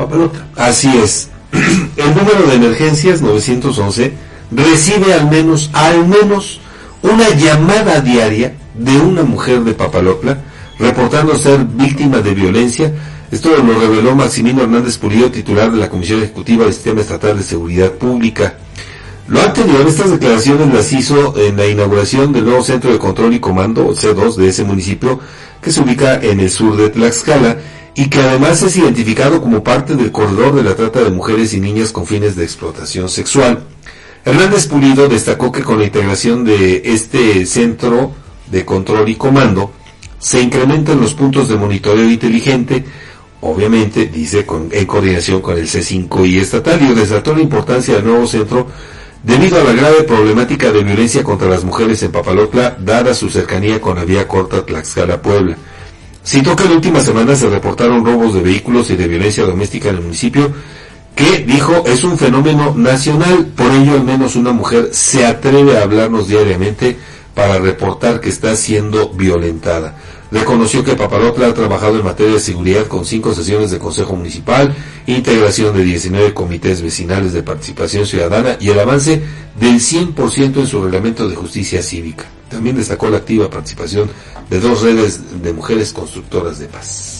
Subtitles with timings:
[0.00, 0.46] Papalota.
[0.56, 1.28] Así es.
[1.52, 4.12] El número de emergencias 911
[4.50, 6.60] recibe al menos, al menos
[7.02, 10.38] una llamada diaria de una mujer de Papalotla
[10.78, 12.92] reportando ser víctima de violencia.
[13.30, 17.44] Esto lo reveló Maximino Hernández Pulido, titular de la Comisión Ejecutiva del Sistema Estatal de
[17.44, 18.54] Seguridad Pública.
[19.28, 23.38] Lo anterior, estas declaraciones las hizo en la inauguración del nuevo Centro de Control y
[23.38, 25.20] Comando, C2, de ese municipio,
[25.60, 27.58] que se ubica en el sur de Tlaxcala
[27.94, 31.60] y que además es identificado como parte del corredor de la trata de mujeres y
[31.60, 33.64] niñas con fines de explotación sexual.
[34.24, 38.12] Hernández Pulido destacó que con la integración de este centro
[38.50, 39.72] de control y comando,
[40.18, 42.84] se incrementan los puntos de monitoreo inteligente,
[43.40, 48.26] obviamente, dice, en coordinación con el C5 y estatal, y resaltó la importancia del nuevo
[48.26, 48.66] centro
[49.22, 53.80] debido a la grave problemática de violencia contra las mujeres en Papalotla, dada su cercanía
[53.80, 55.56] con la vía corta Tlaxcala-Puebla.
[56.30, 59.96] Citó que en últimas semanas se reportaron robos de vehículos y de violencia doméstica en
[59.96, 60.52] el municipio,
[61.16, 65.82] que dijo es un fenómeno nacional, por ello al menos una mujer se atreve a
[65.82, 66.96] hablarnos diariamente
[67.34, 69.96] para reportar que está siendo violentada.
[70.30, 74.72] Reconoció que Papalotla ha trabajado en materia de seguridad con cinco sesiones de Consejo Municipal,
[75.08, 79.20] integración de 19 comités vecinales de participación ciudadana y el avance
[79.58, 82.26] del 100% en su reglamento de justicia cívica.
[82.50, 84.10] También destacó la activa participación
[84.50, 87.19] de dos redes de mujeres constructoras de paz.